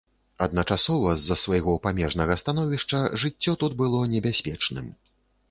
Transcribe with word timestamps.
Адначасова, 0.43 1.11
з-за 1.19 1.37
свайго 1.41 1.75
памежнага 1.83 2.39
становішча 2.43 3.03
жыццё 3.25 3.55
тут 3.65 3.77
было 3.85 4.03
небяспечным. 4.17 4.91